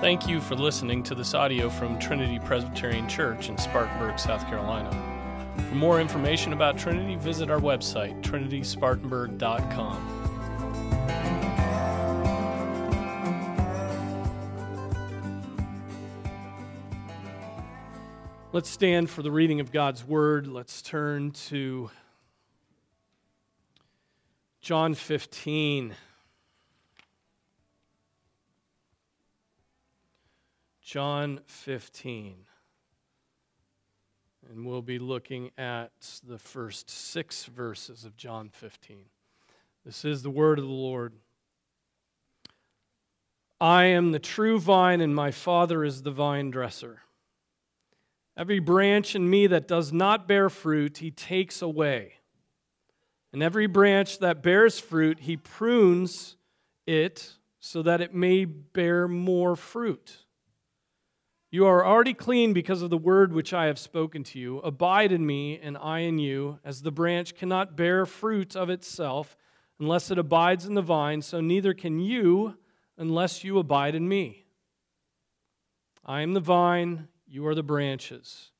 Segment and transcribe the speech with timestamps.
[0.00, 4.90] Thank you for listening to this audio from Trinity Presbyterian Church in Spartanburg, South Carolina.
[5.68, 10.16] For more information about Trinity, visit our website, trinityspartanburg.com.
[18.52, 20.46] Let's stand for the reading of God's Word.
[20.46, 21.90] Let's turn to
[24.62, 25.94] John 15.
[30.90, 32.34] John 15.
[34.50, 35.92] And we'll be looking at
[36.26, 39.04] the first six verses of John 15.
[39.86, 41.12] This is the word of the Lord.
[43.60, 47.02] I am the true vine, and my Father is the vine dresser.
[48.36, 52.14] Every branch in me that does not bear fruit, he takes away.
[53.32, 56.34] And every branch that bears fruit, he prunes
[56.84, 60.19] it so that it may bear more fruit.
[61.52, 64.58] You are already clean because of the word which I have spoken to you.
[64.58, 66.60] Abide in me, and I in you.
[66.64, 69.36] As the branch cannot bear fruit of itself
[69.80, 72.56] unless it abides in the vine, so neither can you
[72.96, 74.44] unless you abide in me.
[76.04, 78.52] I am the vine, you are the branches.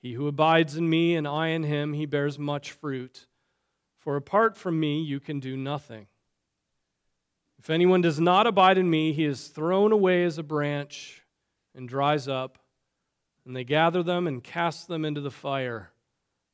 [0.00, 3.26] He who abides in me, and I in him, he bears much fruit.
[3.98, 6.08] For apart from me, you can do nothing.
[7.60, 11.21] If anyone does not abide in me, he is thrown away as a branch
[11.74, 12.58] and dries up,
[13.44, 15.90] and they gather them and cast them into the fire,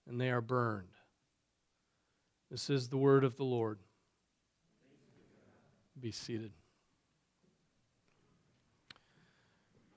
[0.09, 0.89] and they are burned.
[2.51, 3.79] This is the word of the Lord.
[6.01, 6.53] Be seated.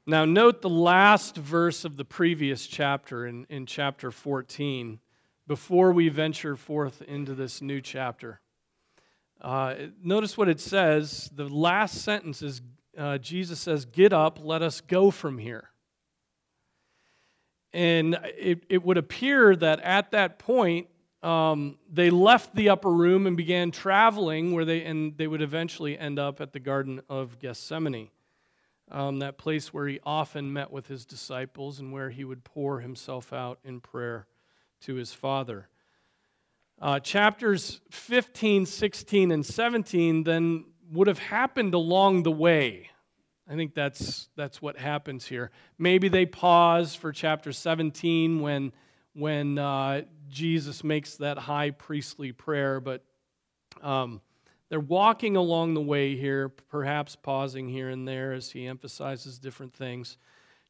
[0.06, 5.00] Now, note the last verse of the previous chapter in, in chapter 14
[5.48, 8.42] before we venture forth into this new chapter.
[9.40, 11.30] Uh, notice what it says.
[11.34, 12.62] The last sentence is
[13.02, 15.70] uh, Jesus says, Get up, let us go from here.
[17.74, 20.88] And it, it would appear that at that point,
[21.24, 25.98] um, they left the upper room and began traveling where they, and they would eventually
[25.98, 28.10] end up at the Garden of Gethsemane,
[28.92, 32.82] um, that place where he often met with his disciples and where he would pour
[32.82, 34.28] himself out in prayer
[34.82, 35.70] to his Father.
[36.80, 42.91] Uh, chapters 15, 16, and 17 then would have happened along the way.
[43.52, 45.52] I think that's, that's what happens here.
[45.78, 48.72] Maybe they pause for chapter 17 when,
[49.14, 53.04] when uh, Jesus makes that high priestly prayer, but
[53.82, 54.22] um,
[54.70, 59.74] they're walking along the way here, perhaps pausing here and there as he emphasizes different
[59.74, 60.18] things.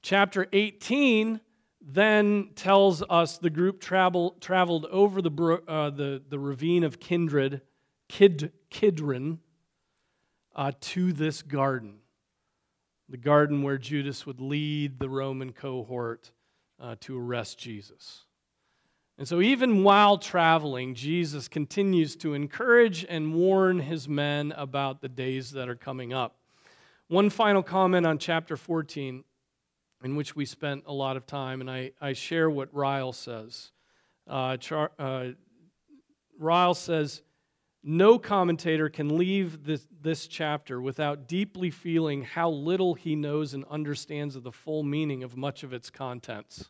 [0.02, 1.40] Chapter 18
[1.84, 7.62] then tells us the group travel, traveled over the, uh, the, the ravine of Kindred,
[8.08, 9.40] Kid, Kidron,
[10.56, 12.01] uh, to this garden,
[13.12, 16.32] the garden where Judas would lead the Roman cohort
[16.80, 18.24] uh, to arrest Jesus.
[19.18, 25.10] And so, even while traveling, Jesus continues to encourage and warn his men about the
[25.10, 26.38] days that are coming up.
[27.10, 29.26] One final comment on chapter 14,
[30.06, 33.72] in which we spent a lot of time, and I, I share what Ryle says.
[34.26, 35.28] Uh, Char, uh,
[36.40, 37.22] Ryle says,
[37.84, 43.66] no commentator can leave this, this chapter without deeply feeling how little he knows and
[43.70, 46.70] understands of the full meaning of much of its contents.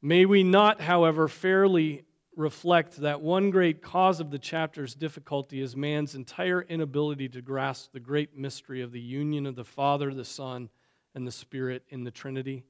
[0.00, 2.04] May we not, however, fairly
[2.36, 7.92] reflect that one great cause of the chapter's difficulty is man's entire inability to grasp
[7.92, 10.70] the great mystery of the union of the Father, the Son,
[11.14, 12.64] and the Spirit in the Trinity.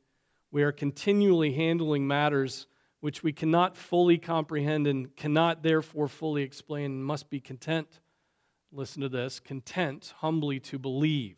[0.50, 2.66] We are continually handling matters
[3.02, 7.98] which we cannot fully comprehend and cannot therefore fully explain, and must be content,
[8.70, 11.36] listen to this, content humbly to believe.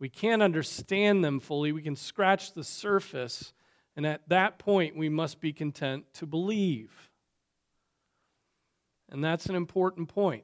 [0.00, 3.52] We can't understand them fully, we can scratch the surface,
[3.94, 6.90] and at that point, we must be content to believe.
[9.10, 10.42] And that's an important point.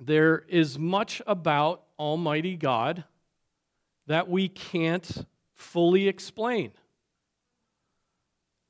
[0.00, 3.04] There is much about Almighty God
[4.08, 5.24] that we can't
[5.54, 6.72] fully explain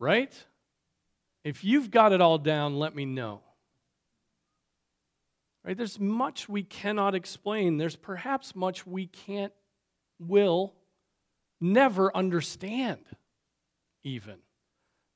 [0.01, 0.33] right?
[1.45, 3.43] If you've got it all down, let me know.
[5.65, 5.77] Right?
[5.77, 7.77] There's much we cannot explain.
[7.77, 9.53] There's perhaps much we can't,
[10.19, 10.75] will,
[11.61, 13.01] never understand,
[14.03, 14.37] even.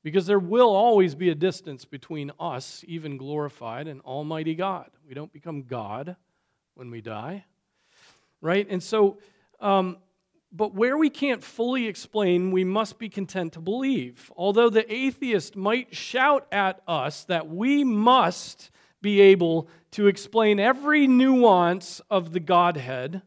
[0.02, 4.90] Because there will always be a distance between us, even glorified, and Almighty God.
[5.08, 6.16] We don't become God
[6.74, 7.46] when we die.
[8.42, 8.66] Right?
[8.68, 9.16] And so,
[9.60, 9.96] um,
[10.56, 14.30] but where we can't fully explain, we must be content to believe.
[14.36, 18.70] Although the atheist might shout at us that we must
[19.02, 23.22] be able to explain every nuance of the Godhead,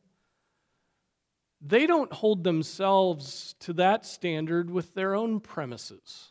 [1.59, 6.30] they don't hold themselves to that standard with their own premises.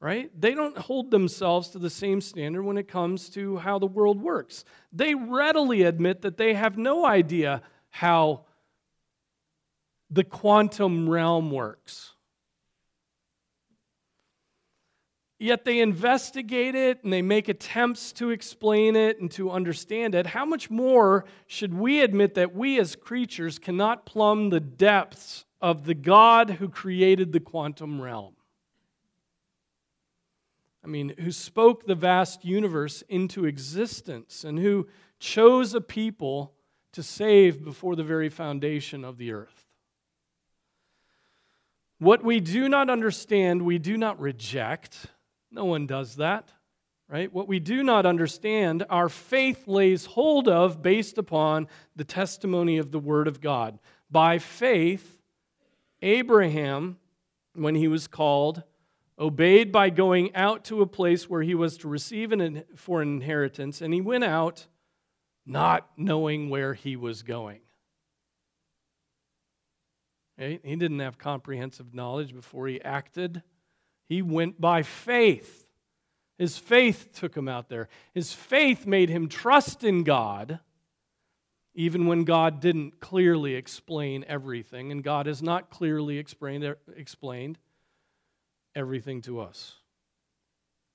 [0.00, 0.30] Right?
[0.40, 4.22] They don't hold themselves to the same standard when it comes to how the world
[4.22, 4.64] works.
[4.92, 8.44] They readily admit that they have no idea how
[10.10, 12.12] the quantum realm works.
[15.40, 20.26] Yet they investigate it and they make attempts to explain it and to understand it.
[20.26, 25.84] How much more should we admit that we as creatures cannot plumb the depths of
[25.84, 28.34] the God who created the quantum realm?
[30.82, 34.88] I mean, who spoke the vast universe into existence and who
[35.20, 36.54] chose a people
[36.92, 39.57] to save before the very foundation of the earth.
[41.98, 45.06] What we do not understand, we do not reject.
[45.50, 46.52] No one does that,
[47.08, 47.32] right?
[47.32, 51.66] What we do not understand, our faith lays hold of based upon
[51.96, 53.80] the testimony of the Word of God.
[54.10, 55.18] By faith,
[56.00, 56.98] Abraham,
[57.54, 58.62] when he was called,
[59.18, 63.08] obeyed by going out to a place where he was to receive an, for an
[63.08, 64.68] inheritance, and he went out
[65.44, 67.60] not knowing where he was going.
[70.38, 73.42] He didn't have comprehensive knowledge before he acted.
[74.08, 75.66] He went by faith.
[76.38, 77.88] His faith took him out there.
[78.14, 80.60] His faith made him trust in God,
[81.74, 87.58] even when God didn't clearly explain everything, and God has not clearly explained, explained
[88.76, 89.74] everything to us.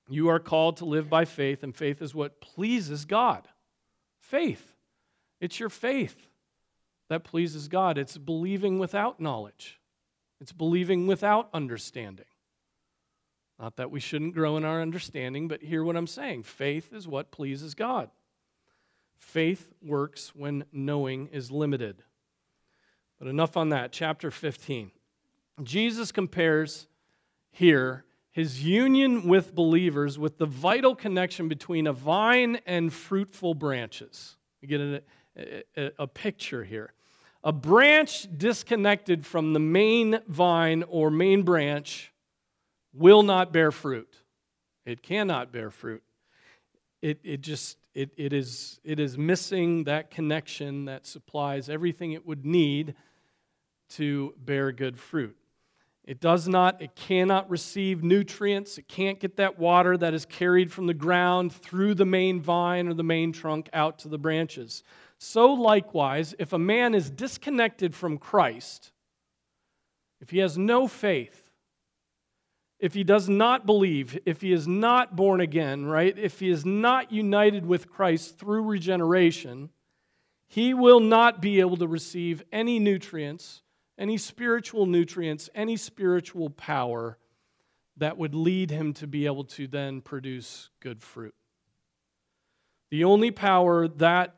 [0.08, 3.46] You are called to live by faith, and faith is what pleases God.
[4.18, 4.72] Faith.
[5.40, 6.30] It's your faith
[7.08, 7.98] that pleases God.
[7.98, 9.80] It's believing without knowledge,
[10.40, 12.26] it's believing without understanding.
[13.58, 16.42] Not that we shouldn't grow in our understanding, but hear what I'm saying.
[16.42, 18.10] Faith is what pleases God.
[19.16, 22.02] Faith works when knowing is limited.
[23.18, 23.92] But enough on that.
[23.92, 24.90] Chapter 15.
[25.62, 26.88] Jesus compares
[27.52, 34.36] here his union with believers with the vital connection between a vine and fruitful branches.
[34.60, 35.02] You get a,
[35.76, 36.93] a, a picture here.
[37.44, 42.12] A branch disconnected from the main vine or main branch
[42.94, 44.08] will not bear fruit.
[44.86, 46.02] It cannot bear fruit.
[47.02, 52.26] It, it just it, it, is, it is missing that connection that supplies everything it
[52.26, 52.94] would need
[53.90, 55.36] to bear good fruit.
[56.04, 58.78] It does not, it cannot receive nutrients.
[58.78, 62.88] It can't get that water that is carried from the ground through the main vine
[62.88, 64.82] or the main trunk out to the branches.
[65.18, 68.92] So, likewise, if a man is disconnected from Christ,
[70.20, 71.50] if he has no faith,
[72.78, 76.18] if he does not believe, if he is not born again, right?
[76.18, 79.70] If he is not united with Christ through regeneration,
[80.46, 83.62] he will not be able to receive any nutrients,
[83.96, 87.16] any spiritual nutrients, any spiritual power
[87.96, 91.34] that would lead him to be able to then produce good fruit.
[92.90, 94.36] The only power that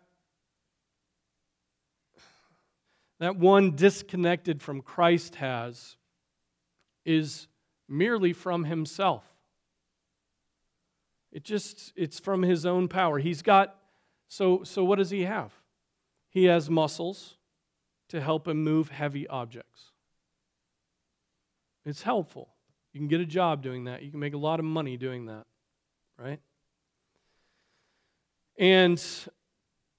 [3.19, 5.97] that one disconnected from Christ has
[7.05, 7.49] is
[7.89, 9.25] merely from himself.
[11.33, 13.19] It just it's from his own power.
[13.19, 13.77] He's got
[14.29, 15.53] so so what does he have?
[16.31, 17.37] He has muscles
[18.09, 19.93] to help him move heavy objects.
[21.85, 22.49] It's helpful.
[22.93, 24.03] You can get a job doing that.
[24.03, 25.45] You can make a lot of money doing that,
[26.19, 26.41] right?
[28.59, 29.03] And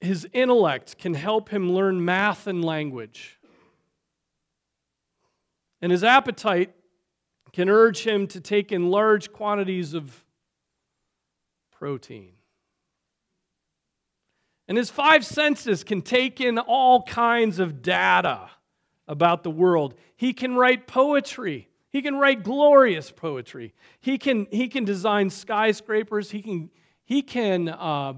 [0.01, 3.39] his intellect can help him learn math and language.
[5.81, 6.73] And his appetite
[7.53, 10.23] can urge him to take in large quantities of
[11.71, 12.33] protein.
[14.67, 18.49] And his five senses can take in all kinds of data
[19.07, 19.95] about the world.
[20.17, 21.69] He can write poetry.
[21.89, 23.73] He can write glorious poetry.
[24.01, 26.31] He can, he can design skyscrapers.
[26.31, 26.69] He can,
[27.05, 28.13] he, can, uh,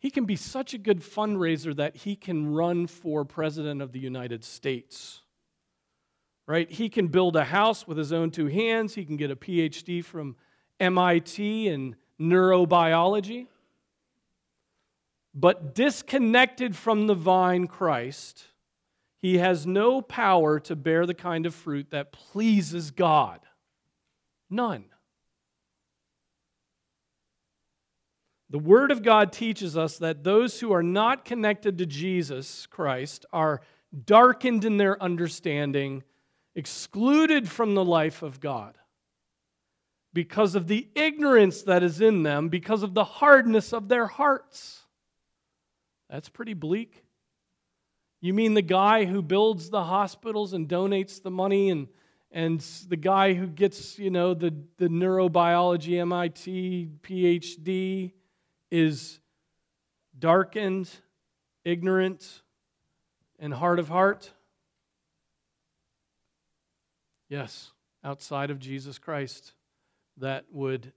[0.00, 4.00] he can be such a good fundraiser that he can run for president of the
[4.00, 5.20] United States
[6.50, 6.68] right?
[6.68, 8.96] He can build a house with his own two hands.
[8.96, 10.34] He can get a PhD from
[10.80, 13.46] MIT in neurobiology.
[15.32, 18.46] But disconnected from the vine Christ,
[19.16, 23.38] he has no power to bear the kind of fruit that pleases God.
[24.50, 24.86] None.
[28.50, 33.24] The Word of God teaches us that those who are not connected to Jesus Christ
[33.32, 33.60] are
[34.04, 36.02] darkened in their understanding
[36.56, 38.76] excluded from the life of God
[40.12, 44.82] because of the ignorance that is in them, because of the hardness of their hearts.
[46.08, 47.04] That's pretty bleak.
[48.20, 51.86] You mean the guy who builds the hospitals and donates the money and
[52.32, 58.12] and the guy who gets, you know, the, the neurobiology MIT PhD
[58.70, 59.20] is
[60.18, 60.90] darkened,
[61.64, 62.42] ignorant,
[63.38, 64.32] and hard of heart?
[67.28, 67.72] Yes,
[68.02, 69.52] outside of Jesus Christ,
[70.16, 70.92] that would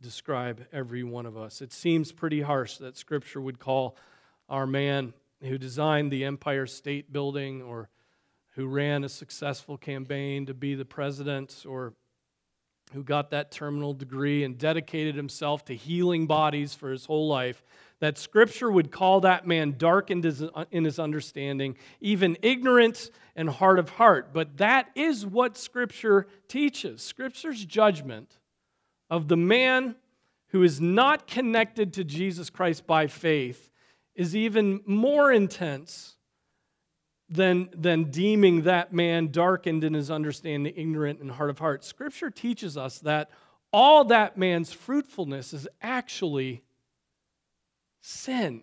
[0.00, 1.60] describe every one of us.
[1.60, 3.96] It seems pretty harsh that Scripture would call
[4.48, 5.12] our man
[5.42, 7.88] who designed the Empire State Building or
[8.54, 11.94] who ran a successful campaign to be the president or
[12.92, 17.62] who got that terminal degree and dedicated himself to healing bodies for his whole life,
[18.00, 20.24] that Scripture would call that man darkened
[20.70, 24.32] in his understanding, even ignorant and hard of heart.
[24.32, 27.02] But that is what Scripture teaches.
[27.02, 28.38] Scripture's judgment
[29.10, 29.96] of the man
[30.48, 33.70] who is not connected to Jesus Christ by faith
[34.14, 36.17] is even more intense
[37.28, 41.84] than, than deeming that man darkened in his understanding, ignorant, and hard of heart.
[41.84, 43.30] Scripture teaches us that
[43.72, 46.62] all that man's fruitfulness is actually
[48.00, 48.62] sin.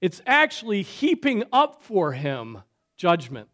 [0.00, 2.62] It's actually heaping up for him
[2.96, 3.48] judgment.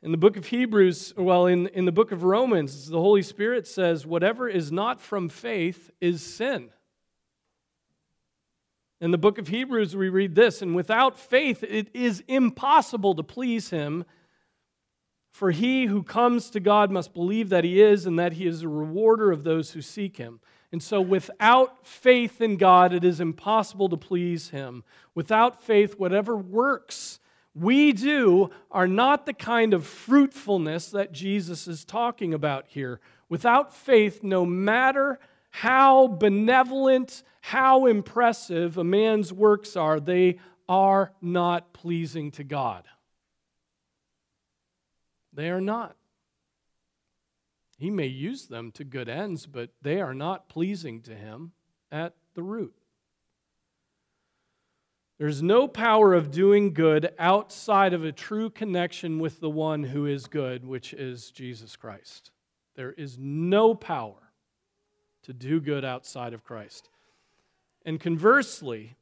[0.00, 3.66] In the book of Hebrews, well, in, in the book of Romans, the Holy Spirit
[3.66, 6.70] says, whatever is not from faith is sin.
[9.00, 13.22] In the book of Hebrews, we read this And without faith, it is impossible to
[13.22, 14.04] please him.
[15.32, 18.62] For he who comes to God must believe that he is, and that he is
[18.62, 20.40] a rewarder of those who seek him.
[20.72, 24.82] And so, without faith in God, it is impossible to please him.
[25.14, 27.20] Without faith, whatever works
[27.54, 33.00] we do are not the kind of fruitfulness that Jesus is talking about here.
[33.28, 35.18] Without faith, no matter
[35.50, 40.38] how benevolent, how impressive a man's works are, they
[40.68, 42.84] are not pleasing to God.
[45.32, 45.96] They are not.
[47.78, 51.52] He may use them to good ends, but they are not pleasing to him
[51.92, 52.74] at the root.
[55.18, 60.06] There's no power of doing good outside of a true connection with the one who
[60.06, 62.30] is good, which is Jesus Christ.
[62.76, 64.27] There is no power
[65.28, 66.88] to do good outside of Christ.
[67.84, 68.96] And conversely,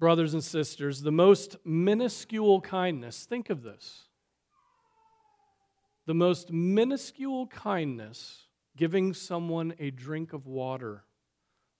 [0.00, 4.08] brothers and sisters, the most minuscule kindness, think of this.
[6.06, 11.04] The most minuscule kindness, giving someone a drink of water,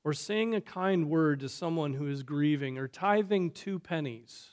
[0.05, 4.51] or saying a kind word to someone who is grieving, or tithing two pennies,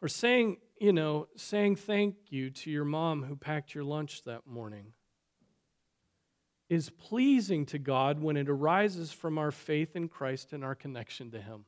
[0.00, 4.46] or saying you know, saying thank you to your mom who packed your lunch that
[4.46, 4.92] morning
[6.68, 11.30] is pleasing to God when it arises from our faith in Christ and our connection
[11.30, 11.64] to Him.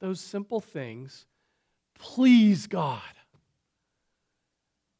[0.00, 1.26] Those simple things
[1.98, 3.02] please God.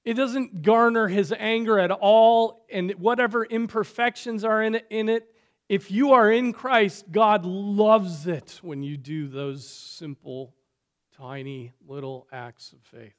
[0.05, 5.29] It doesn't garner His anger at all, and whatever imperfections are in it, in it
[5.69, 10.55] if you are in Christ, God loves it when you do those simple
[11.19, 13.17] tiny little acts of faith.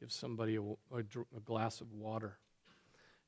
[0.00, 1.02] Give somebody a, a,
[1.36, 2.38] a, glass of water.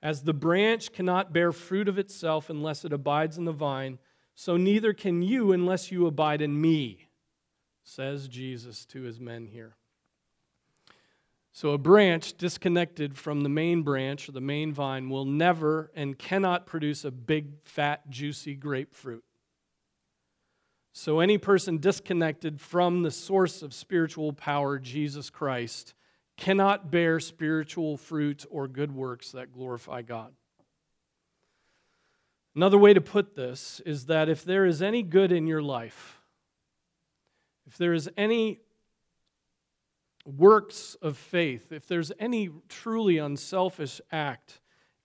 [0.03, 3.99] As the branch cannot bear fruit of itself unless it abides in the vine,
[4.35, 7.09] so neither can you unless you abide in me,
[7.83, 9.77] says Jesus to his men here.
[11.53, 16.17] So, a branch disconnected from the main branch or the main vine will never and
[16.17, 19.25] cannot produce a big, fat, juicy grapefruit.
[20.93, 25.95] So, any person disconnected from the source of spiritual power, Jesus Christ,
[26.37, 30.33] cannot bear spiritual fruit or good works that glorify God.
[32.57, 36.21] Another way to put this is that if there is any good in your life,
[37.67, 38.61] if there is any
[40.25, 44.60] works of faith, if there's any truly unselfish act,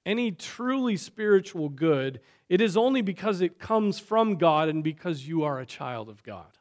[0.05, 5.43] any truly spiritual good, it is only because it comes from God and because you
[5.43, 6.57] are a child of God.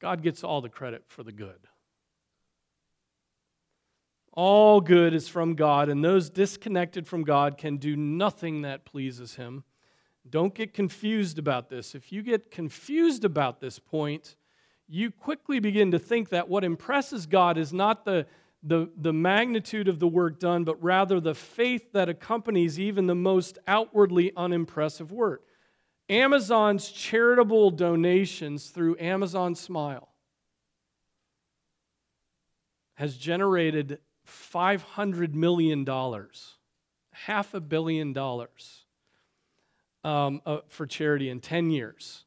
[0.00, 1.68] God gets all the credit for the good.
[4.32, 9.36] All good is from God, and those disconnected from God can do nothing that pleases
[9.36, 9.64] Him.
[10.28, 11.94] Don't get confused about this.
[11.94, 14.36] If you get confused about this point,
[14.88, 18.26] you quickly begin to think that what impresses God is not the
[18.66, 23.14] the, the magnitude of the work done, but rather the faith that accompanies even the
[23.14, 25.44] most outwardly unimpressive work.
[26.08, 30.08] Amazon's charitable donations through Amazon Smile
[32.94, 35.86] has generated $500 million,
[37.12, 38.84] half a billion dollars.
[40.04, 42.24] um, uh, for charity in 10 years.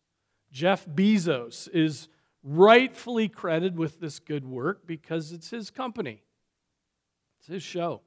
[0.52, 2.10] Jeff Bezos is
[2.44, 6.24] rightfully credited with this good work because it's his company,
[7.40, 8.02] it's his show.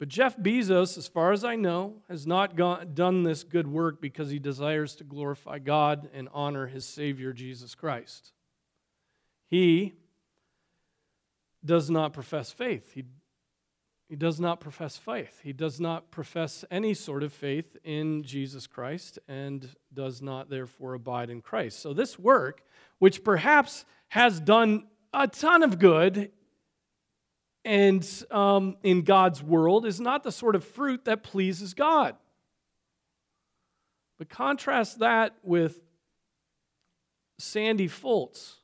[0.00, 4.00] But Jeff Bezos, as far as I know, has not gone, done this good work
[4.00, 8.32] because he desires to glorify God and honor his Savior, Jesus Christ.
[9.46, 9.92] He
[11.62, 12.92] does not profess faith.
[12.94, 13.04] He,
[14.08, 15.38] he does not profess faith.
[15.44, 20.94] He does not profess any sort of faith in Jesus Christ and does not, therefore,
[20.94, 21.78] abide in Christ.
[21.78, 22.62] So, this work,
[23.00, 26.30] which perhaps has done a ton of good
[27.64, 32.16] and um, in God's world is not the sort of fruit that pleases God.
[34.18, 35.78] But contrast that with
[37.38, 38.54] Sandy Foltz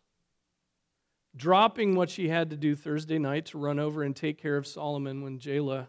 [1.37, 4.67] dropping what she had to do Thursday night to run over and take care of
[4.67, 5.87] Solomon when Jayla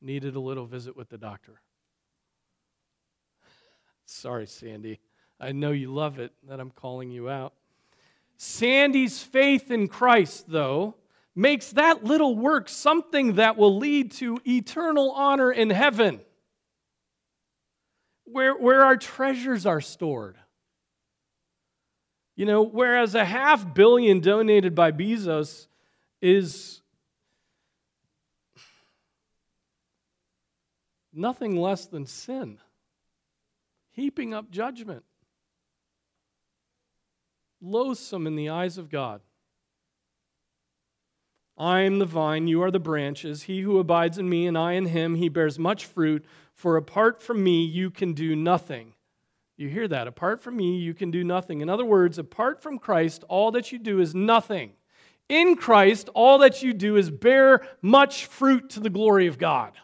[0.00, 1.60] needed a little visit with the doctor.
[4.06, 5.00] Sorry, Sandy.
[5.38, 7.54] I know you love it that I'm calling you out.
[8.36, 10.96] Sandy's faith in Christ, though,
[11.34, 16.20] makes that little work something that will lead to eternal honor in heaven,
[18.24, 20.36] where, where our treasures are stored.
[22.36, 25.66] You know, whereas a half billion donated by Bezos
[26.22, 26.80] is
[31.12, 32.58] nothing less than sin,
[33.92, 35.04] heaping up judgment,
[37.60, 39.20] loathsome in the eyes of God.
[41.60, 43.42] I am the vine, you are the branches.
[43.42, 46.24] He who abides in me and I in him, he bears much fruit,
[46.54, 48.94] for apart from me, you can do nothing.
[49.58, 50.08] You hear that?
[50.08, 51.60] Apart from me, you can do nothing.
[51.60, 54.72] In other words, apart from Christ, all that you do is nothing.
[55.28, 59.74] In Christ, all that you do is bear much fruit to the glory of God.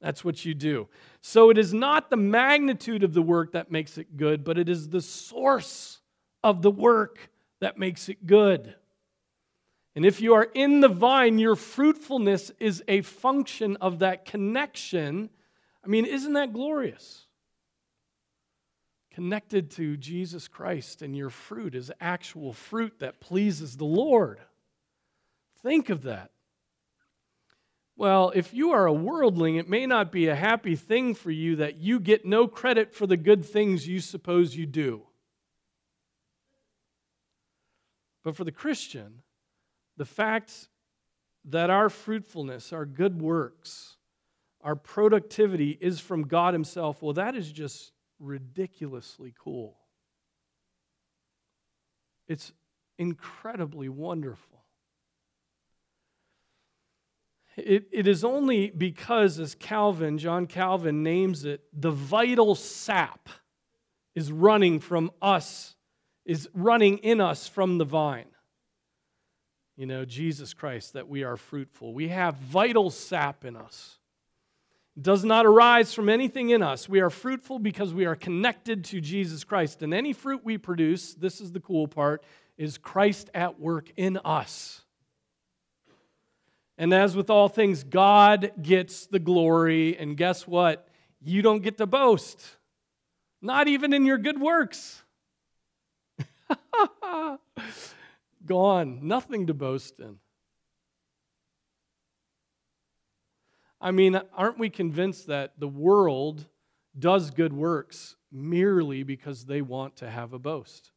[0.00, 0.86] That's what you do.
[1.20, 4.68] So it is not the magnitude of the work that makes it good, but it
[4.68, 5.98] is the source
[6.44, 7.28] of the work
[7.60, 8.76] that makes it good.
[9.96, 15.30] And if you are in the vine, your fruitfulness is a function of that connection.
[15.82, 17.24] I mean, isn't that glorious?
[19.10, 24.38] Connected to Jesus Christ, and your fruit is actual fruit that pleases the Lord.
[25.62, 26.30] Think of that.
[27.96, 31.56] Well, if you are a worldling, it may not be a happy thing for you
[31.56, 35.04] that you get no credit for the good things you suppose you do.
[38.22, 39.22] But for the Christian,
[39.96, 40.68] the fact
[41.46, 43.96] that our fruitfulness, our good works,
[44.62, 49.76] our productivity is from God Himself, well, that is just ridiculously cool.
[52.28, 52.52] It's
[52.98, 54.64] incredibly wonderful.
[57.56, 63.28] It, it is only because, as Calvin, John Calvin names it, the vital sap
[64.14, 65.76] is running from us,
[66.26, 68.26] is running in us from the vine
[69.76, 71.92] you know, Jesus Christ, that we are fruitful.
[71.92, 73.98] We have vital sap in us.
[74.96, 76.88] It does not arise from anything in us.
[76.88, 79.82] We are fruitful because we are connected to Jesus Christ.
[79.82, 82.24] And any fruit we produce, this is the cool part,
[82.56, 84.80] is Christ at work in us.
[86.78, 89.98] And as with all things, God gets the glory.
[89.98, 90.88] And guess what?
[91.22, 92.42] You don't get to boast,
[93.42, 95.02] not even in your good works.
[98.46, 100.18] gone, nothing to boast in.
[103.80, 106.46] I mean, aren't we convinced that the world
[106.98, 110.90] does good works merely because they want to have a boast?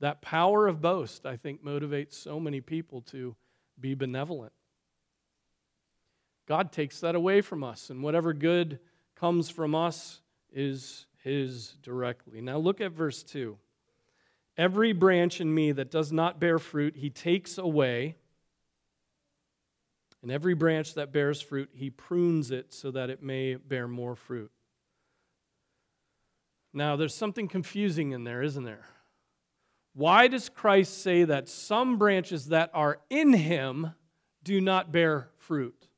[0.00, 3.36] That power of boast, I think, motivates so many people to
[3.78, 4.52] be benevolent.
[6.48, 8.80] God takes that away from us, and whatever good
[9.14, 10.20] comes from us
[10.52, 12.40] is His directly.
[12.40, 13.56] Now, look at verse 2.
[14.56, 18.16] Every branch in me that does not bear fruit, he takes away.
[20.22, 24.14] And every branch that bears fruit, he prunes it so that it may bear more
[24.14, 24.50] fruit.
[26.72, 28.86] Now, there's something confusing in there, isn't there?
[29.94, 33.94] Why does Christ say that some branches that are in him
[34.44, 35.88] do not bear fruit?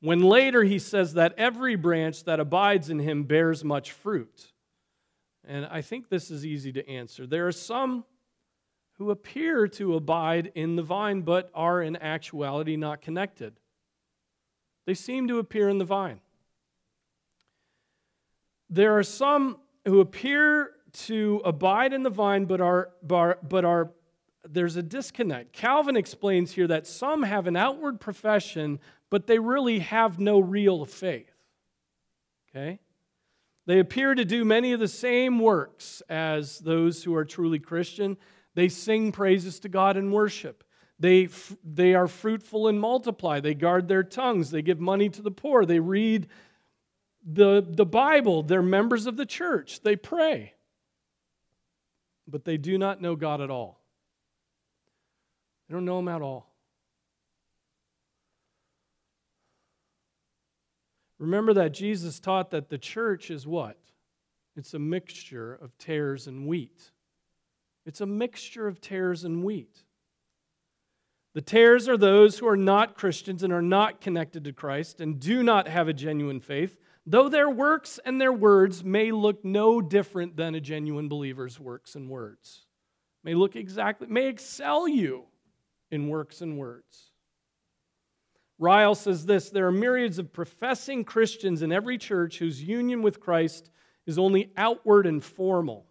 [0.00, 4.52] When later he says that every branch that abides in him bears much fruit.
[5.50, 7.26] And I think this is easy to answer.
[7.26, 8.04] There are some
[8.98, 13.54] who appear to abide in the vine, but are in actuality not connected.
[14.86, 16.20] They seem to appear in the vine.
[18.68, 19.58] There are some
[19.88, 23.90] who appear to abide in the vine, but are, but are
[24.48, 25.52] there's a disconnect.
[25.52, 28.78] Calvin explains here that some have an outward profession,
[29.10, 31.34] but they really have no real faith.
[32.48, 32.78] Okay?
[33.70, 38.16] They appear to do many of the same works as those who are truly Christian.
[38.56, 40.64] They sing praises to God in worship.
[40.98, 41.28] They,
[41.62, 43.38] they are fruitful and multiply.
[43.38, 44.50] They guard their tongues.
[44.50, 45.64] They give money to the poor.
[45.64, 46.26] They read
[47.24, 48.42] the, the Bible.
[48.42, 49.82] They're members of the church.
[49.82, 50.54] They pray.
[52.26, 53.80] But they do not know God at all.
[55.68, 56.49] They don't know Him at all.
[61.20, 63.76] Remember that Jesus taught that the church is what?
[64.56, 66.90] It's a mixture of tares and wheat.
[67.84, 69.84] It's a mixture of tares and wheat.
[71.34, 75.20] The tares are those who are not Christians and are not connected to Christ and
[75.20, 79.82] do not have a genuine faith, though their works and their words may look no
[79.82, 82.64] different than a genuine believer's works and words.
[83.22, 85.24] May look exactly, may excel you
[85.90, 87.09] in works and words.
[88.60, 93.18] Ryle says this there are myriads of professing Christians in every church whose union with
[93.18, 93.70] Christ
[94.06, 95.86] is only outward and formal.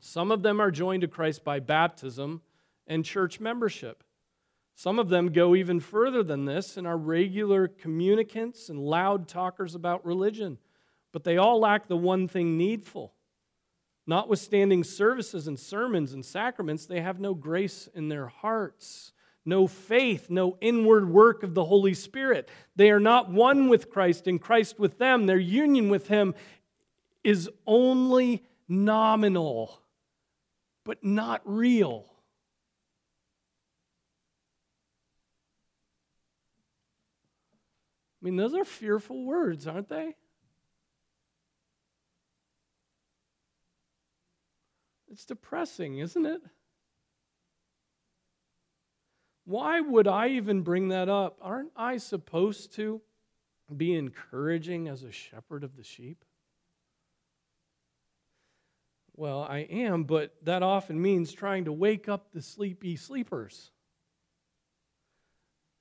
[0.00, 2.42] Some of them are joined to Christ by baptism
[2.88, 4.02] and church membership.
[4.74, 9.76] Some of them go even further than this and are regular communicants and loud talkers
[9.76, 10.58] about religion,
[11.12, 13.14] but they all lack the one thing needful.
[14.08, 19.12] Notwithstanding services and sermons and sacraments, they have no grace in their hearts
[19.46, 22.50] no faith, no inward work of the Holy Spirit.
[22.74, 25.26] They are not one with Christ and Christ with them.
[25.26, 26.34] Their union with Him
[27.22, 29.80] is only nominal,
[30.84, 32.06] but not real.
[38.20, 40.16] I mean, those are fearful words, aren't they?
[45.08, 46.42] It's depressing, isn't it?
[49.46, 51.38] Why would I even bring that up?
[51.40, 53.00] Aren't I supposed to
[53.74, 56.24] be encouraging as a shepherd of the sheep?
[59.14, 63.70] Well, I am, but that often means trying to wake up the sleepy sleepers,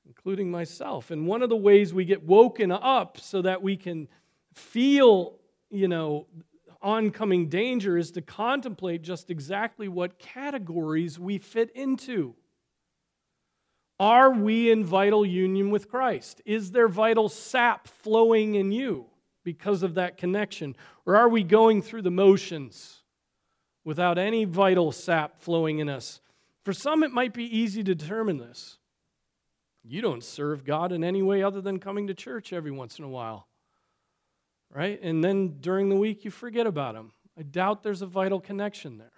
[0.05, 1.09] including myself.
[1.09, 4.07] And one of the ways we get woken up so that we can
[4.53, 5.39] feel,
[5.71, 6.27] you know,
[6.83, 12.35] oncoming danger is to contemplate just exactly what categories we fit into.
[13.99, 16.41] Are we in vital union with Christ?
[16.45, 19.05] Is there vital sap flowing in you
[19.43, 20.75] because of that connection?
[21.05, 23.03] Or are we going through the motions
[23.85, 26.19] without any vital sap flowing in us?
[26.63, 28.79] For some, it might be easy to determine this.
[29.83, 33.05] You don't serve God in any way other than coming to church every once in
[33.05, 33.47] a while,
[34.73, 34.99] right?
[35.01, 37.11] And then during the week, you forget about Him.
[37.37, 39.11] I doubt there's a vital connection there.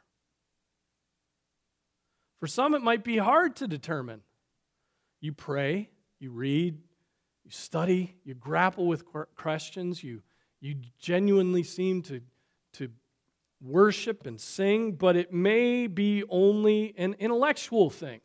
[2.42, 4.22] For some, it might be hard to determine.
[5.20, 6.78] You pray, you read,
[7.44, 9.04] you study, you grapple with
[9.36, 10.22] questions, you,
[10.60, 12.22] you genuinely seem to,
[12.74, 12.90] to
[13.62, 18.22] worship and sing, but it may be only an intellectual thing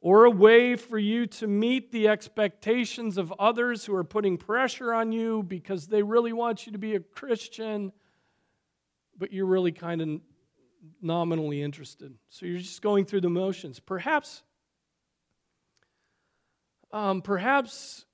[0.00, 4.94] or a way for you to meet the expectations of others who are putting pressure
[4.94, 7.92] on you because they really want you to be a Christian,
[9.16, 10.20] but you're really kind of
[11.02, 12.14] nominally interested.
[12.28, 13.80] So you're just going through the motions.
[13.80, 14.44] Perhaps
[16.92, 18.04] um, perhaps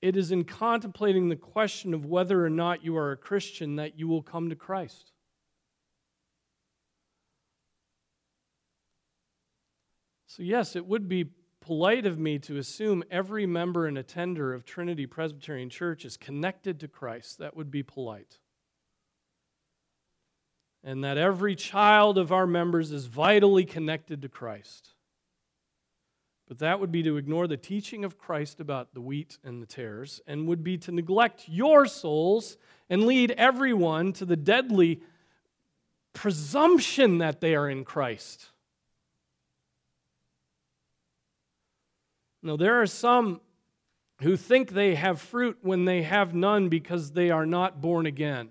[0.00, 3.98] it is in contemplating the question of whether or not you are a Christian that
[3.98, 5.12] you will come to Christ.
[10.26, 11.26] So, yes, it would be
[11.60, 16.80] polite of me to assume every member and attender of Trinity Presbyterian Church is connected
[16.80, 17.38] to Christ.
[17.38, 18.38] That would be polite.
[20.82, 24.94] And that every child of our members is vitally connected to Christ.
[26.52, 29.66] But that would be to ignore the teaching of Christ about the wheat and the
[29.66, 32.58] tares, and would be to neglect your souls
[32.90, 35.00] and lead everyone to the deadly
[36.12, 38.50] presumption that they are in Christ.
[42.42, 43.40] Now, there are some
[44.20, 48.50] who think they have fruit when they have none because they are not born again.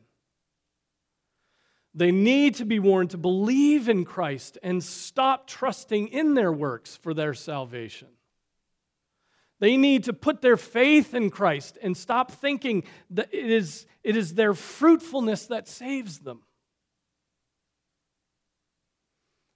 [1.94, 6.96] They need to be warned to believe in Christ and stop trusting in their works
[6.96, 8.08] for their salvation.
[9.60, 14.16] They need to put their faith in Christ and stop thinking that it is, it
[14.16, 16.42] is their fruitfulness that saves them.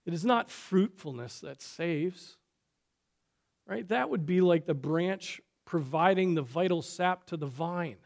[0.06, 2.38] It is not fruitfulness that saves,
[3.66, 3.88] right?
[3.88, 7.98] That would be like the branch providing the vital sap to the vine.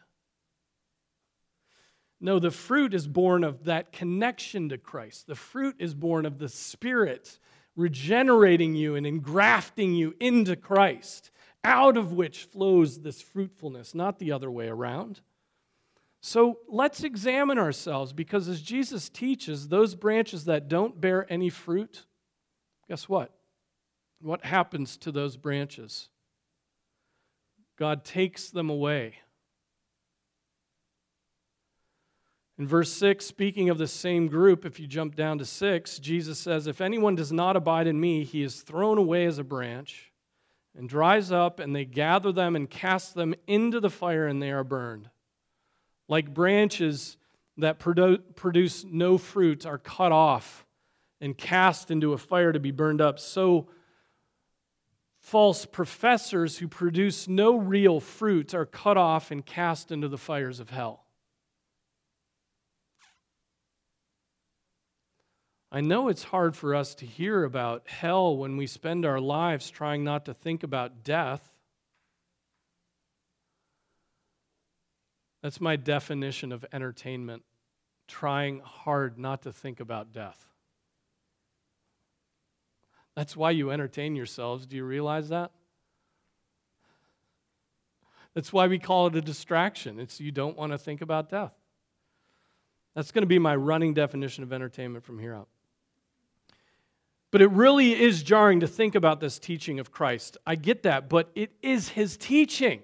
[2.22, 5.28] No, the fruit is born of that connection to Christ.
[5.28, 7.40] The fruit is born of the Spirit
[7.76, 11.32] regenerating you and engrafting you into Christ,
[11.64, 15.22] out of which flows this fruitfulness, not the other way around.
[16.22, 22.06] So let's examine ourselves because as Jesus teaches, those branches that don't bear any fruit,
[22.90, 23.32] guess what?
[24.22, 26.10] What happens to those branches?
[27.78, 29.16] God takes them away.
[32.60, 36.38] In verse 6, speaking of the same group, if you jump down to 6, Jesus
[36.38, 40.12] says, If anyone does not abide in me, he is thrown away as a branch
[40.78, 44.52] and dries up, and they gather them and cast them into the fire, and they
[44.52, 45.10] are burned.
[46.10, 47.16] Like branches
[47.56, 50.66] that produce no fruit are cut off
[51.22, 53.70] and cast into a fire to be burned up, so
[55.22, 60.60] false professors who produce no real fruit are cut off and cast into the fires
[60.60, 61.06] of hell.
[65.72, 69.70] I know it's hard for us to hear about hell when we spend our lives
[69.70, 71.48] trying not to think about death.
[75.44, 77.44] That's my definition of entertainment
[78.08, 80.48] trying hard not to think about death.
[83.16, 84.66] That's why you entertain yourselves.
[84.66, 85.52] Do you realize that?
[88.34, 90.00] That's why we call it a distraction.
[90.00, 91.54] It's you don't want to think about death.
[92.96, 95.48] That's going to be my running definition of entertainment from here out.
[97.32, 100.38] But it really is jarring to think about this teaching of Christ.
[100.48, 102.82] I get that, but it is his teaching,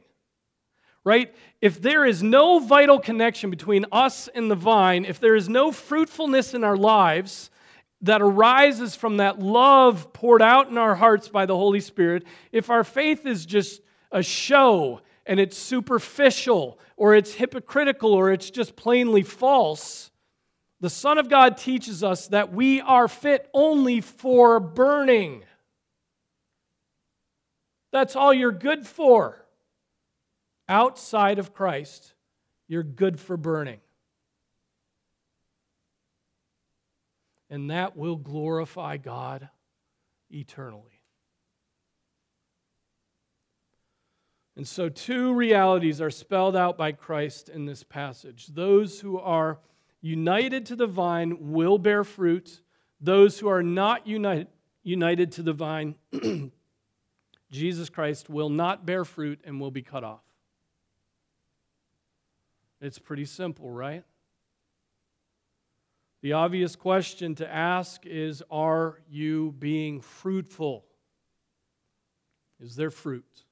[1.04, 1.34] right?
[1.62, 5.72] If there is no vital connection between us and the vine, if there is no
[5.72, 7.50] fruitfulness in our lives
[8.02, 12.70] that arises from that love poured out in our hearts by the Holy Spirit, if
[12.70, 13.82] our faith is just
[14.12, 20.12] a show and it's superficial or it's hypocritical or it's just plainly false,
[20.82, 25.44] the Son of God teaches us that we are fit only for burning.
[27.92, 29.46] That's all you're good for.
[30.68, 32.14] Outside of Christ,
[32.68, 33.80] you're good for burning.
[37.50, 39.48] And that will glorify God
[40.30, 41.02] eternally.
[44.58, 48.48] And so, two realities are spelled out by Christ in this passage.
[48.48, 49.60] Those who are
[50.06, 52.62] united to the vine will bear fruit.
[53.02, 54.48] Those who are not united,
[54.84, 55.96] united to the vine,
[57.52, 60.22] Jesus Christ, will not bear fruit and will be cut off.
[62.80, 64.04] It's pretty simple, right?
[66.22, 70.86] The obvious question to ask is Are you being fruitful?
[72.60, 73.44] Is there fruit?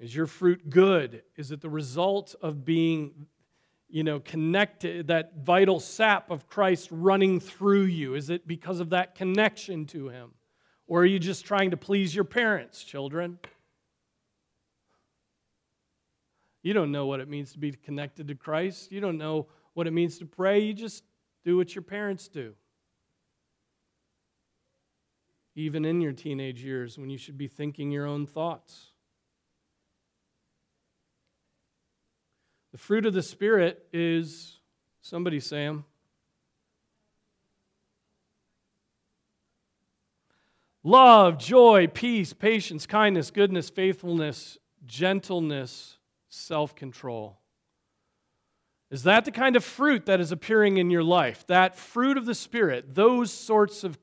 [0.00, 1.22] Is your fruit good?
[1.36, 3.28] Is it the result of being
[3.92, 8.14] you know, connected, that vital sap of Christ running through you?
[8.14, 10.30] Is it because of that connection to Him?
[10.86, 13.38] Or are you just trying to please your parents, children?
[16.62, 18.90] You don't know what it means to be connected to Christ.
[18.90, 20.60] You don't know what it means to pray.
[20.60, 21.04] You just
[21.44, 22.54] do what your parents do.
[25.54, 28.91] Even in your teenage years when you should be thinking your own thoughts.
[32.72, 34.58] The fruit of the Spirit is
[35.02, 35.84] somebody, Sam.
[40.82, 47.38] Love, joy, peace, patience, kindness, goodness, faithfulness, gentleness, self control.
[48.90, 51.46] Is that the kind of fruit that is appearing in your life?
[51.46, 53.98] That fruit of the Spirit, those sorts of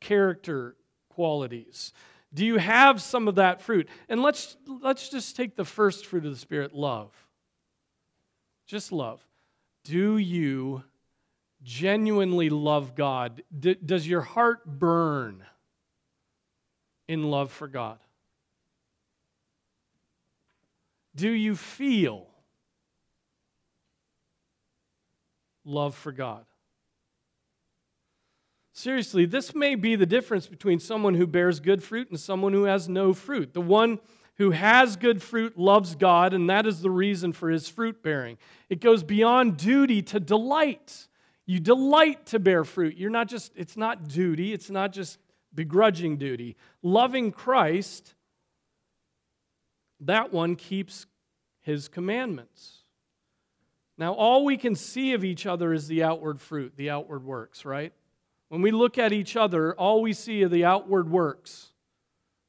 [0.00, 0.76] character
[1.08, 1.92] qualities.
[2.32, 3.88] Do you have some of that fruit?
[4.08, 7.27] And let's, let's just take the first fruit of the Spirit love.
[8.68, 9.26] Just love.
[9.82, 10.84] Do you
[11.62, 13.42] genuinely love God?
[13.58, 15.42] D- does your heart burn
[17.08, 17.98] in love for God?
[21.16, 22.28] Do you feel
[25.64, 26.44] love for God?
[28.72, 32.64] Seriously, this may be the difference between someone who bears good fruit and someone who
[32.64, 33.54] has no fruit.
[33.54, 33.98] The one
[34.38, 38.38] who has good fruit loves God, and that is the reason for his fruit bearing.
[38.70, 41.08] It goes beyond duty to delight.
[41.44, 42.96] You delight to bear fruit.
[42.96, 45.18] You're not just, it's not duty, it's not just
[45.54, 46.56] begrudging duty.
[46.82, 48.14] Loving Christ,
[50.00, 51.06] that one keeps
[51.60, 52.84] his commandments.
[53.96, 57.64] Now, all we can see of each other is the outward fruit, the outward works,
[57.64, 57.92] right?
[58.48, 61.67] When we look at each other, all we see are the outward works.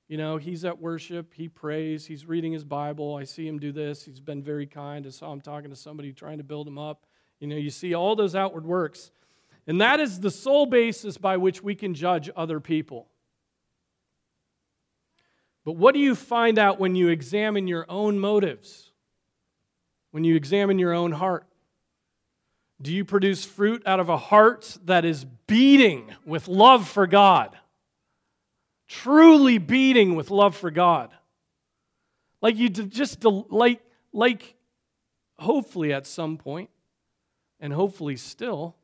[0.10, 3.16] You know, he's at worship, he prays, he's reading his Bible.
[3.16, 4.04] I see him do this.
[4.04, 5.06] He's been very kind.
[5.06, 7.06] I saw him talking to somebody trying to build him up.
[7.40, 9.12] You know, you see all those outward works.
[9.68, 13.08] And that is the sole basis by which we can judge other people.
[15.64, 18.90] But what do you find out when you examine your own motives?
[20.12, 21.46] when you examine your own heart?
[22.82, 27.58] Do you produce fruit out of a heart that is beating with love for God?
[28.90, 31.12] Truly beating with love for God.
[32.42, 34.56] Like you just like like
[35.38, 36.70] hopefully at some point
[37.60, 38.76] and hopefully still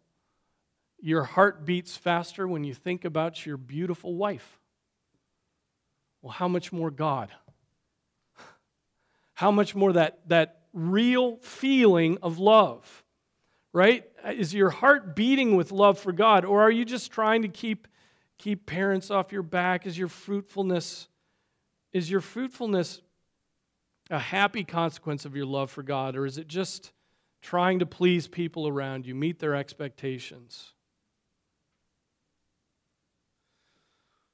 [0.99, 4.59] your heart beats faster when you think about your beautiful wife.
[6.21, 7.31] Well, how much more God?
[9.35, 13.03] How much more that, that real feeling of love,
[13.73, 14.05] right?
[14.25, 17.87] Is your heart beating with love for God, or are you just trying to keep,
[18.37, 19.85] keep parents off your back?
[19.85, 21.07] Is your fruitfulness,
[21.93, 23.01] is your fruitfulness
[24.09, 26.91] a happy consequence of your love for God, or is it just
[27.41, 30.73] trying to please people around you, meet their expectations?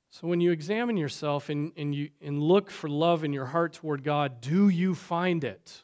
[0.10, 3.74] So, when you examine yourself and, and, you, and look for love in your heart
[3.74, 5.84] toward God, do you find it?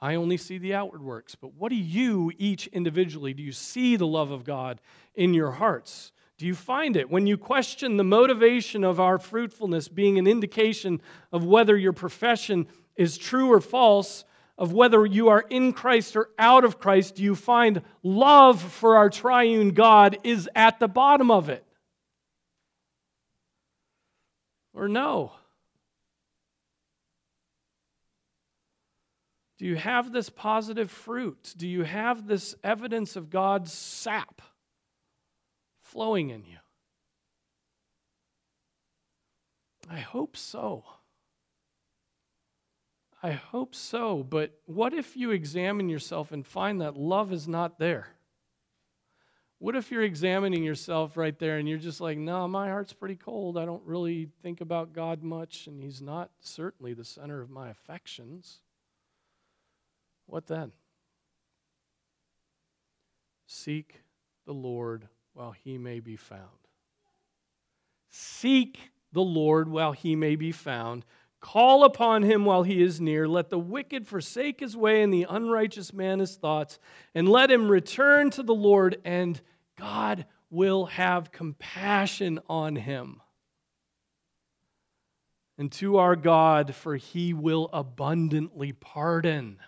[0.00, 3.96] I only see the outward works, but what do you, each individually, do you see
[3.96, 4.80] the love of God
[5.14, 6.12] in your hearts?
[6.38, 7.10] Do you find it?
[7.10, 11.00] When you question the motivation of our fruitfulness being an indication
[11.32, 14.24] of whether your profession is true or false,
[14.56, 18.96] of whether you are in Christ or out of Christ, do you find love for
[18.96, 21.64] our triune God is at the bottom of it?
[24.78, 25.32] or no?
[29.58, 31.52] Do you have this positive fruit?
[31.56, 34.40] Do you have this evidence of God's sap
[35.88, 36.58] flowing in you?
[39.90, 40.84] I hope so.
[43.22, 47.78] I hope so, but what if you examine yourself and find that love is not
[47.78, 48.08] there?
[49.58, 53.16] What if you're examining yourself right there and you're just like, no, my heart's pretty
[53.16, 53.58] cold.
[53.58, 57.70] I don't really think about God much, and He's not certainly the center of my
[57.70, 58.58] affections.
[60.26, 60.70] What then?
[63.46, 64.02] Seek
[64.46, 66.42] the Lord while He may be found.
[68.10, 71.04] Seek the Lord while He may be found.
[71.40, 73.28] Call upon him while he is near.
[73.28, 76.80] Let the wicked forsake his way and the unrighteous man his thoughts,
[77.14, 79.40] and let him return to the Lord, and
[79.78, 83.22] God will have compassion on him.
[85.56, 89.58] And to our God, for he will abundantly pardon.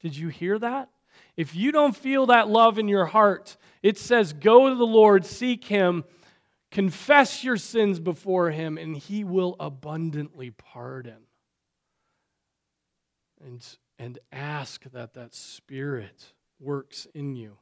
[0.00, 0.88] Did you hear that?
[1.36, 5.24] If you don't feel that love in your heart, it says, Go to the Lord,
[5.24, 6.04] seek him
[6.72, 11.26] Confess your sins before him, and he will abundantly pardon.
[13.44, 13.62] And,
[13.98, 17.58] and ask that that Spirit works in you.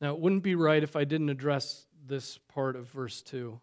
[0.00, 3.60] Now, it wouldn't be right if I didn't address this part of verse 2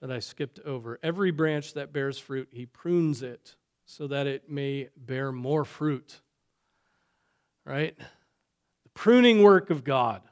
[0.00, 0.98] that I skipped over.
[1.00, 3.54] Every branch that bears fruit, he prunes it
[3.86, 6.20] so that it may bear more fruit.
[7.64, 7.96] Right?
[7.98, 10.22] The pruning work of God.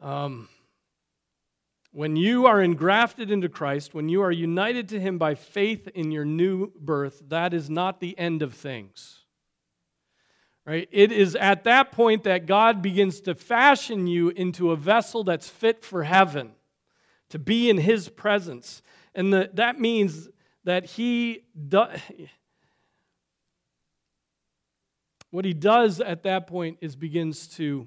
[0.00, 0.48] Um,
[1.92, 6.12] when you are engrafted into Christ, when you are united to Him by faith in
[6.12, 9.24] your new birth, that is not the end of things.
[10.64, 10.88] Right?
[10.92, 15.48] It is at that point that God begins to fashion you into a vessel that's
[15.48, 16.52] fit for heaven,
[17.30, 18.82] to be in His presence.
[19.14, 20.28] And the, that means
[20.64, 21.98] that He does.
[25.30, 27.86] What he does at that point is begins to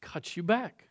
[0.00, 0.88] cut you back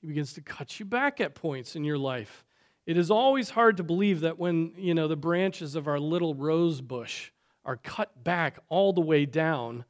[0.00, 2.44] he begins to cut you back at points in your life.
[2.86, 6.34] It is always hard to believe that when, you know, the branches of our little
[6.34, 7.30] rose bush
[7.64, 9.84] are cut back all the way down,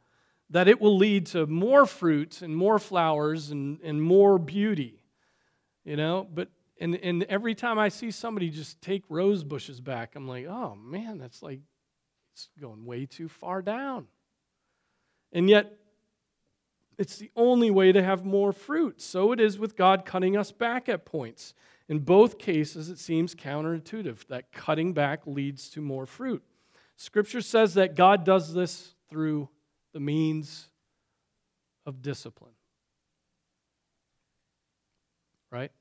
[0.51, 5.01] that it will lead to more fruit and more flowers and, and more beauty.
[5.85, 6.49] You know, but
[6.81, 10.75] and, and every time I see somebody just take rose bushes back, I'm like, oh
[10.75, 11.61] man, that's like
[12.33, 14.07] it's going way too far down.
[15.33, 15.77] And yet
[16.99, 19.01] it's the only way to have more fruit.
[19.01, 21.55] So it is with God cutting us back at points.
[21.89, 26.43] In both cases, it seems counterintuitive that cutting back leads to more fruit.
[26.97, 29.49] Scripture says that God does this through
[29.93, 30.69] the means
[31.87, 32.53] of discipline.
[35.51, 35.73] Right?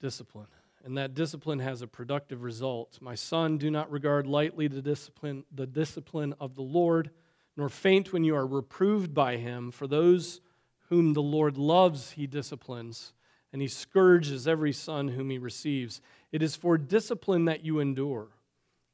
[0.00, 0.48] Discipline.
[0.86, 2.98] And that discipline has a productive result.
[3.00, 7.10] My son, do not regard lightly the discipline, the discipline of the Lord
[7.56, 9.72] nor faint when you are reproved by him.
[9.72, 10.40] For those
[10.88, 13.14] whom the Lord loves, he disciplines,
[13.52, 16.00] and he scourges every son whom he receives.
[16.30, 18.28] It is for discipline that you endure.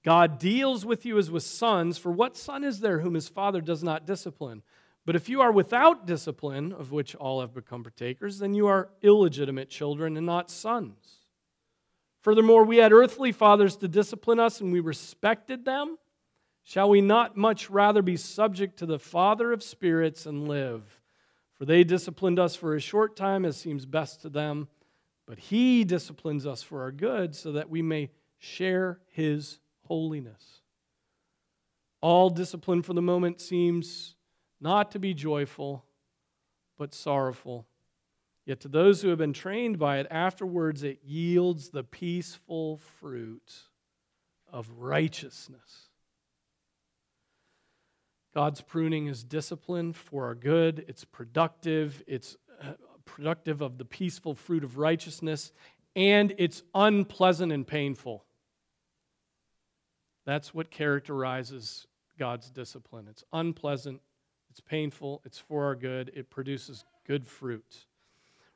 [0.02, 3.60] God deals with you as with sons, for what son is there whom his father
[3.60, 4.62] does not discipline?
[5.04, 8.88] But if you are without discipline, of which all have become partakers, then you are
[9.02, 11.21] illegitimate children and not sons.
[12.22, 15.98] Furthermore, we had earthly fathers to discipline us, and we respected them.
[16.62, 21.00] Shall we not much rather be subject to the Father of spirits and live?
[21.54, 24.68] For they disciplined us for a short time as seems best to them,
[25.26, 30.60] but He disciplines us for our good so that we may share His holiness.
[32.00, 34.14] All discipline for the moment seems
[34.60, 35.84] not to be joyful,
[36.78, 37.66] but sorrowful.
[38.44, 43.52] Yet to those who have been trained by it, afterwards it yields the peaceful fruit
[44.50, 45.88] of righteousness.
[48.34, 52.72] God's pruning is discipline for our good, it's productive, it's uh,
[53.04, 55.52] productive of the peaceful fruit of righteousness,
[55.94, 58.24] and it's unpleasant and painful.
[60.24, 61.86] That's what characterizes
[62.18, 63.06] God's discipline.
[63.08, 64.00] It's unpleasant,
[64.50, 67.86] it's painful, it's for our good, it produces good fruit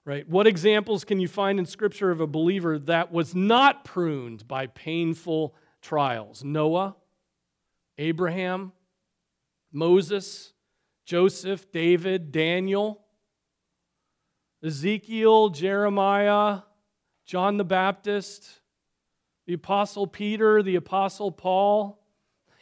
[0.06, 0.26] right?
[0.26, 4.68] What examples can you find in Scripture of a believer that was not pruned by
[4.68, 6.42] painful trials?
[6.44, 6.96] Noah,
[7.98, 8.72] Abraham,
[9.72, 10.52] Moses,
[11.04, 13.02] Joseph, David, Daniel,
[14.64, 16.60] Ezekiel, Jeremiah,
[17.26, 18.48] John the Baptist,
[19.46, 22.00] the Apostle Peter, the Apostle Paul.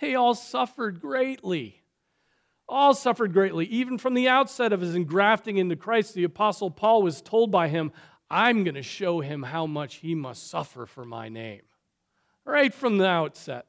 [0.01, 1.84] They all suffered greatly
[2.69, 3.67] all suffered greatly.
[3.67, 7.69] Even from the outset of his engrafting into Christ, the Apostle Paul was told by
[7.69, 7.93] him,
[8.31, 11.63] I'm going to show him how much he must suffer for my name.
[12.45, 13.67] Right from the outset.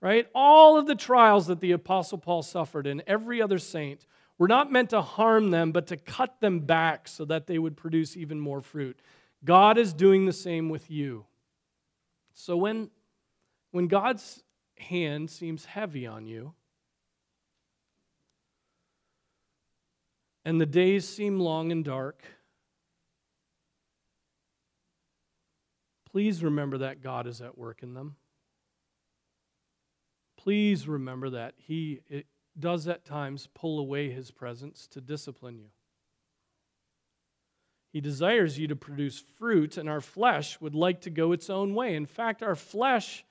[0.00, 0.26] Right?
[0.34, 4.06] All of the trials that the Apostle Paul suffered and every other saint
[4.38, 7.76] were not meant to harm them, but to cut them back so that they would
[7.76, 8.98] produce even more fruit.
[9.44, 11.26] God is doing the same with you.
[12.32, 12.90] So when,
[13.70, 14.42] when God's
[14.78, 16.54] hand seems heavy on you,
[20.44, 22.22] and the days seem long and dark,
[26.10, 28.16] please remember that God is at work in them.
[30.36, 32.00] Please remember that He
[32.58, 35.68] does at times pull away His presence to discipline you.
[37.92, 41.74] He desires you to produce fruit, and our flesh would like to go its own
[41.74, 41.94] way.
[41.94, 43.24] In fact, our flesh,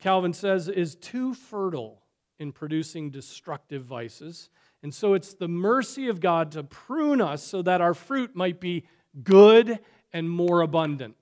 [0.00, 2.02] Calvin says, is too fertile
[2.38, 4.50] in producing destructive vices
[4.82, 8.60] and so it's the mercy of God to prune us so that our fruit might
[8.60, 8.86] be
[9.22, 9.78] good
[10.12, 11.16] and more abundant.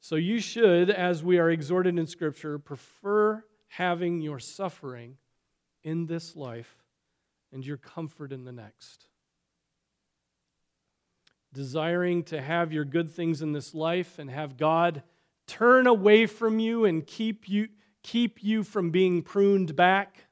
[0.00, 5.16] So you should, as we are exhorted in Scripture, prefer having your suffering
[5.82, 6.84] in this life
[7.50, 9.06] and your comfort in the next.
[11.54, 15.02] Desiring to have your good things in this life and have God
[15.46, 17.68] turn away from you and keep you,
[18.02, 20.23] keep you from being pruned back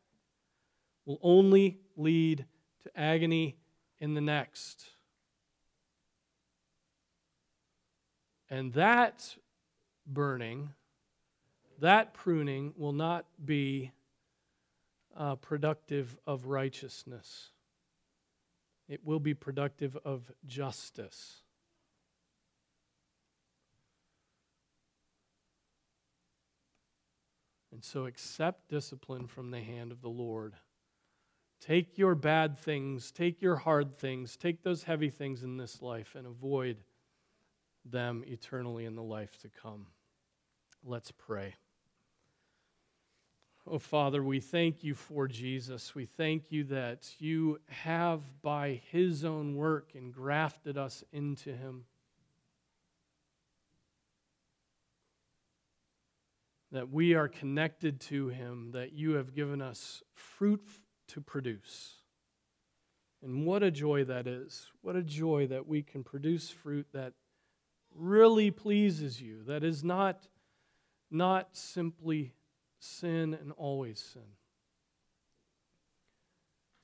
[1.05, 2.45] will only lead
[2.85, 3.57] to agony
[4.01, 4.87] in the next.
[8.51, 9.37] And that
[10.07, 10.71] burning,
[11.81, 13.93] that pruning will not be
[15.17, 17.51] uh, productive of righteousness.
[18.89, 21.43] It will be productive of justice.
[27.73, 30.55] And so accept discipline from the hand of the Lord.
[31.65, 36.17] Take your bad things, take your hard things, take those heavy things in this life
[36.17, 36.79] and avoid
[37.85, 39.87] them eternally in the life to come.
[40.85, 41.55] Let's pray.
[43.65, 45.95] Oh, Father, we thank you for Jesus.
[45.95, 51.85] We thank you that you have, by his own work, engrafted us into him.
[56.73, 60.67] That we are connected to him, that you have given us fruit
[61.13, 61.97] to produce.
[63.23, 64.71] And what a joy that is.
[64.81, 67.13] What a joy that we can produce fruit that
[67.95, 70.27] really pleases you, that is not,
[71.11, 72.33] not simply
[72.79, 74.23] sin and always sin.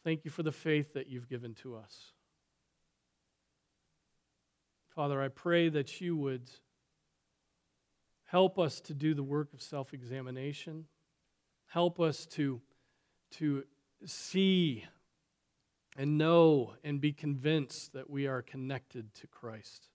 [0.05, 2.13] Thank you for the faith that you've given to us.
[4.95, 6.51] Father, I pray that you would
[8.27, 10.85] help us to do the work of self examination,
[11.67, 12.61] help us to,
[13.33, 13.65] to
[14.05, 14.85] see
[15.97, 19.89] and know and be convinced that we are connected to Christ.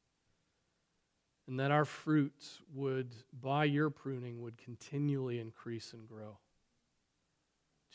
[1.48, 6.40] And that our fruits would, by your pruning, would continually increase and grow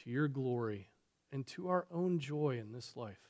[0.03, 0.91] to your glory
[1.33, 3.29] and to our own joy in this life.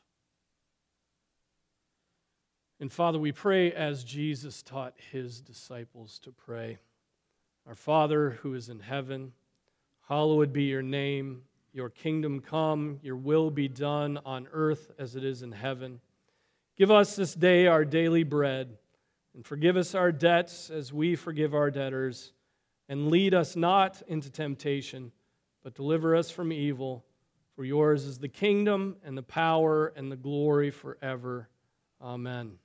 [2.81, 6.79] And Father, we pray as Jesus taught his disciples to pray
[7.66, 9.33] Our Father who is in heaven,
[10.09, 11.43] hallowed be your name.
[11.79, 16.01] Your kingdom come, your will be done on earth as it is in heaven.
[16.76, 18.79] Give us this day our daily bread,
[19.33, 22.33] And forgive us our debts as we forgive our debtors.
[22.89, 25.12] And lead us not into temptation,
[25.62, 27.05] but deliver us from evil.
[27.55, 31.49] For yours is the kingdom and the power and the glory forever.
[32.03, 32.59] Amen.